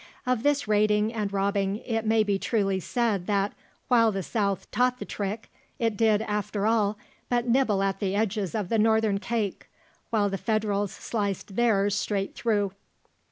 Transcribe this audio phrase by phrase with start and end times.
[0.25, 3.53] Of this raiding and robbing it may be truly said that,
[3.87, 6.97] while the South taught the trick, it did, after all,
[7.29, 9.69] but nibble at the edges of the Northern cake,
[10.09, 12.71] while the Federals sliced theirs straight through.